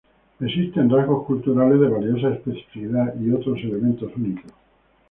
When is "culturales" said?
1.27-1.79